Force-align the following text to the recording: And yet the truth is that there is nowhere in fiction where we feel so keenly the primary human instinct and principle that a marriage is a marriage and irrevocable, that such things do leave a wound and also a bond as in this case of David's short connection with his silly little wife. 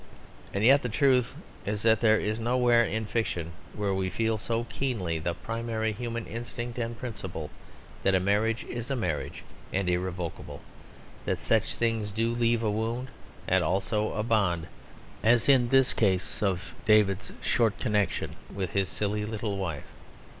And 0.51 0.63
yet 0.63 0.81
the 0.81 0.89
truth 0.89 1.35
is 1.63 1.83
that 1.83 2.01
there 2.01 2.17
is 2.17 2.39
nowhere 2.39 2.83
in 2.83 3.05
fiction 3.05 3.51
where 3.75 3.93
we 3.93 4.09
feel 4.09 4.39
so 4.39 4.63
keenly 4.63 5.19
the 5.19 5.35
primary 5.35 5.91
human 5.91 6.25
instinct 6.25 6.79
and 6.79 6.97
principle 6.97 7.51
that 8.01 8.15
a 8.15 8.19
marriage 8.19 8.63
is 8.63 8.89
a 8.89 8.95
marriage 8.95 9.43
and 9.71 9.87
irrevocable, 9.87 10.61
that 11.25 11.37
such 11.37 11.75
things 11.75 12.09
do 12.11 12.33
leave 12.33 12.63
a 12.63 12.71
wound 12.71 13.09
and 13.47 13.63
also 13.63 14.11
a 14.15 14.23
bond 14.23 14.65
as 15.21 15.47
in 15.47 15.69
this 15.69 15.93
case 15.93 16.41
of 16.41 16.73
David's 16.87 17.31
short 17.39 17.77
connection 17.77 18.37
with 18.51 18.71
his 18.71 18.89
silly 18.89 19.23
little 19.23 19.55
wife. 19.59 19.85